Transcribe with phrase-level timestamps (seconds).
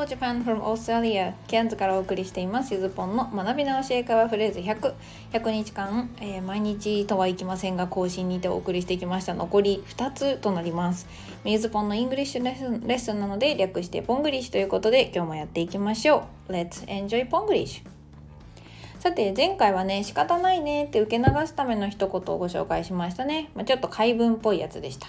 [0.00, 1.34] Hello Japan from Australia.
[1.46, 2.72] ケアンズからお送りしています。
[2.72, 4.60] ゆずぽんの学び直し英会話フレーズ。
[4.60, 4.94] 100100
[5.34, 9.34] 100日間、えー、毎日とはいきませんが更新にてお送りしてきました。
[9.34, 11.06] 残り2つとなります。
[11.44, 16.52] ゆずぽんの English lesson レッスンなので略してポングリッシュということで今日もやっていきましょう。
[16.52, 25.08] Let's enjoy ポングリッシュさて前回はね仕方ないねって受け流すための一言をご紹介しましたね、まあ、ちょっと構文っぽいやつでした。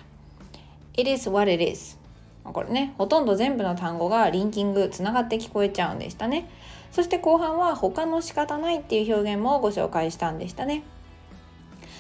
[0.98, 2.01] It is what it is.
[2.44, 6.50] これねほとんど全部の単語がリンキングつながって聞こえちゃうんでしたね。
[6.92, 10.84] そして後半は他の仕方ないっていう表現もご紹介したんでしたね。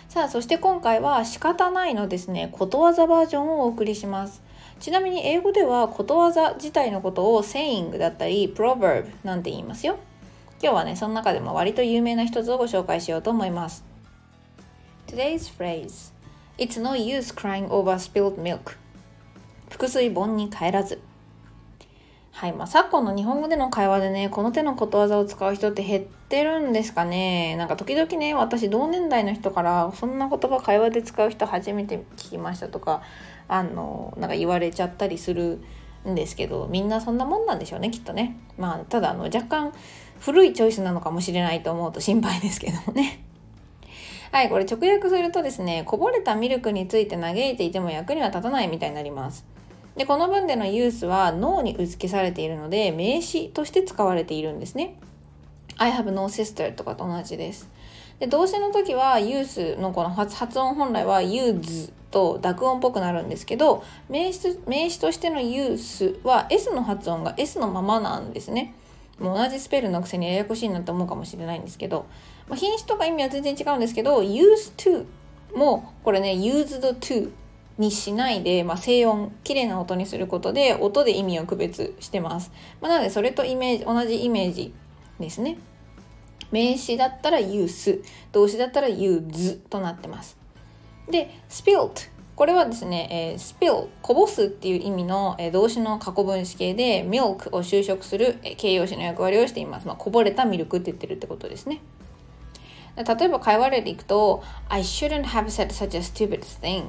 [0.09, 4.41] さあそして今回は仕方ないのですねことわざバージョンをお送りします。
[4.79, 9.97] ちなみに英語ではことわざ自体のことを saying だったり proverb なんて言いますよ。
[10.61, 13.85] 今日はねその中でも割と有名な一つをご紹介しようと思います。
[15.07, 16.11] Today's phrase
[16.57, 18.77] It's no use crying over spilled milk.
[19.81, 21.01] 腹水盆に帰らず。
[22.31, 27.55] はいまあ、昨今の日本語での会話でねこの手のことわざを使う人って減ってるんですかね。
[27.55, 33.01] なんか時々ね私同年代の人からそんな言葉会話で使う人初めて聞きましたとか
[33.47, 35.63] あのなんか言われちゃったりする
[36.07, 38.37] んですけどみんなそんなもんなんでしょうねきっとね。
[38.59, 39.73] まあただあの若干
[40.19, 43.23] 古いチョイスなのかもしれないと思うと心配ですけどもね。
[44.31, 49.50] はいこれ直訳するとですねこぼれたミルクについて嘆いていても役には立たないみたいになります。
[49.95, 54.95] でこの文での use は no に打ち消されているので名詞として使われているんですね。
[55.77, 57.69] I have no sister とかと同じです。
[58.19, 68.75] で動詞の時は use のこの発音本来は use と濁音っぽくなるんですけど名詞名詞としての use は S の発音が S のままなんですね。
[69.19, 72.05] もう同じスペルのくせにややこしいなって思うかもしれないんですけど、
[72.47, 75.05] まあ、品種とか意味は全然違うんですけど used to
[75.55, 77.31] もこれね used to
[77.77, 82.51] にしないで、まあ、静音綺麗な音にすることで音で意味を区別してます、
[82.81, 84.73] まあ、なのでそれとイメージ同じイメージ
[85.19, 85.57] ですね。
[86.51, 90.37] 名詞だったら use 動詞だったら use となってます。
[91.09, 101.81] で spilt これはですね、えー、spill こぼすっていう意味の、えー、動詞の過去分詞形で milk を修飾する、えー、形容詞の役割をしています、まあ、こぼれたミルクって言ってるってことですね。
[102.97, 106.83] 例えば会話例でいくと I shouldn't have said such a stupid thing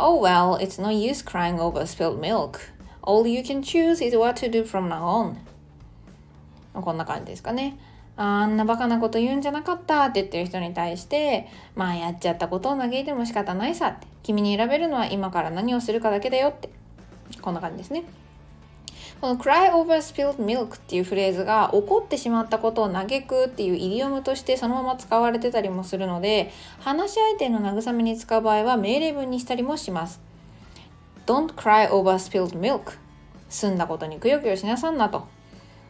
[0.00, 2.60] Oh well, it's no use crying over spilled milk.
[3.02, 5.36] All you can choose is what to do from now on.
[6.80, 7.76] こんな感じですかね。
[8.16, 14.06] あんなバカなこと言うんじゃなかったって言ってる人に対して、まあやっちゃったことを嘆いても仕方ないさって。
[14.22, 16.70] 君に選べるのは今から何をするかだけだよって。
[17.42, 18.04] こんな感じですね。
[19.20, 30.20] この cry over spilled milk っていうフレーズが怒ってしまったことを嘆くっていうイディオムとしてそのまま使われてたりもするので話し相手の慰めに使う場合は命令文にしたりもします。
[31.26, 32.96] Don't cry over spilled milk.
[33.48, 35.26] 済んだことにくよくよしなさんなと。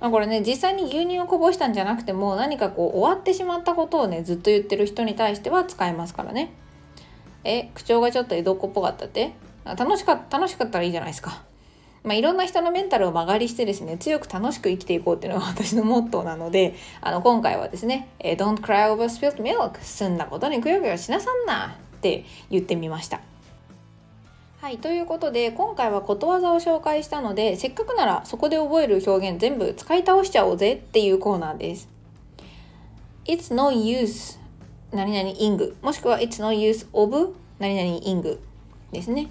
[0.01, 6.53] まあ、これね実際に牛乳をこぼしたんじゃなくても何かこう終わってしまったことをねずっと言ってる人に対しては使えますからね。
[7.45, 9.35] え口調がちょっと江戸っ子っぽかったって？
[9.65, 11.43] 楽しか楽しかったらいいじゃないですか。
[12.09, 23.21] まあ、いろんな人のメンタルを曲がりしてですね強く楽しく生きていこうっていうのが 私のモットーなのであの今回はですね「Don't cry over spilled milk」済んだことにくよくよしなさんなって言ってみました。
[24.63, 31.91] はい、ということで今回はことわざを紹介したのでせっかくならそこで覚える表現全部使い倒しちゃおうぜっていうコーナーです。
[33.27, 34.39] It's no use
[34.93, 38.39] 何々 ing もしくは It's no use of 何々 ing
[38.93, 39.29] ですね。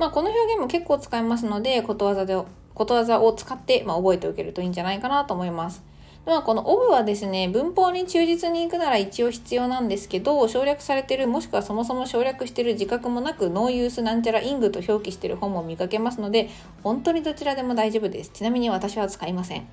[0.00, 2.34] まあ、この表現も結構使えますのでことわざで
[2.72, 5.82] ことわざを使って、まあ、覚えておけるといいんじゃないかなと思います。
[6.24, 16.48] まあ、このオブはですね文法に忠実にいくなら一応必要なんですけど省略されてるもしくはそもそも省略してる自覚もなくノーユースなんちゃらイングと表記してる本も見かけますので
[16.82, 18.30] 本当にどちらでも大丈夫です。
[18.30, 19.68] ちなみに私は使いません。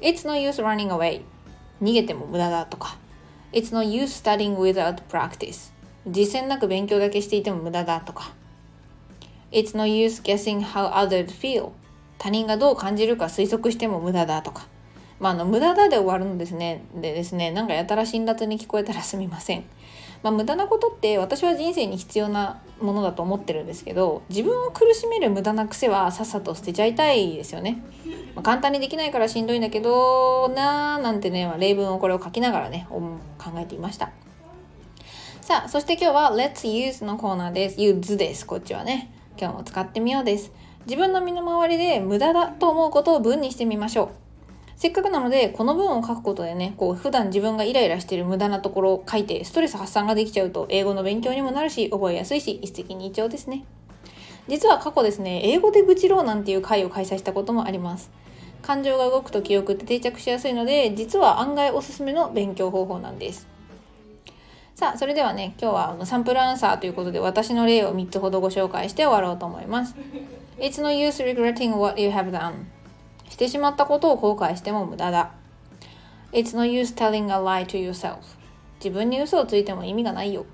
[0.00, 1.20] It's no use running away.
[1.82, 2.96] 逃げても無駄だとか。
[3.52, 5.74] It's no use studying without practice.
[6.06, 8.32] 実践なく勉強だけしていても無駄だとか。
[9.52, 11.70] It's no use guessing how others feel.
[12.18, 14.66] 他人がどう感じるか推測しても無駄だとか。
[15.18, 16.82] まあ、あの無駄だで終わるのですね。
[16.94, 17.50] でですね。
[17.50, 19.64] なんかやたら辛辣に聞こえたらすみません、
[20.22, 27.82] まあ、無駄なことって私は人生に必要なものだと思ってるんですけど自分を苦しめる無駄な癖はさっさと捨てちゃいたいですよね、
[28.34, 33.18] まあ、簡単にできないからしんどいんだけどなーなんてね、まあ、例文をこれを書きながらね考
[33.56, 34.10] えていました。
[35.40, 37.78] さあそして今日は Let's Use のコーナーです。
[37.78, 39.10] Use ですこっちはね。
[39.38, 40.52] 今日も使ってみようです。
[40.86, 44.08] 自分の身の回りで無駄だと思うことを文にしてみましょう。
[44.76, 53.64] せっかくなのでこの文を書くことでねこう普段自分がイライラしている無駄なところを書いてストレス発散ができちゃうと英語の勉強にもなるし覚えやすいし一石二鳥ですね。
[54.48, 58.10] 実は過去ですね英語で愚痴ろうなんていう会を開催したこともあります。
[58.62, 63.48] 感情が動くと記憶って定着しやすいので実は案外おすすめの勉強方法なんです。
[64.76, 69.94] さあそれではね今日はあのサンプルアンサーということで私の例を3つほどご紹介して終わろうと思います
[70.58, 72.66] It's no use regretting what you have done
[73.30, 75.32] してしまったことを後悔しても無駄だ
[76.30, 78.18] It's no use telling a lie to yourself
[78.78, 80.44] 自分に嘘をついても意味がないよ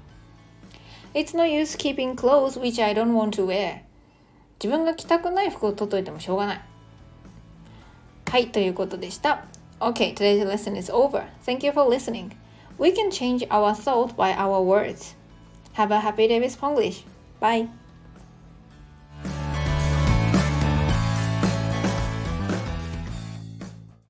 [1.14, 3.80] It's no use keeping clothes which I don't want to wear
[4.62, 6.60] 自分が着たくない服を取っといてもしょうがない
[8.26, 9.44] はい、ということでした。
[9.78, 11.24] Okay, today's lesson is over.
[11.44, 12.30] Thank you for listening.
[12.78, 15.14] We can change our thought by our words.
[15.74, 17.02] Have a happy day with Spanglish.
[17.40, 17.68] Bye.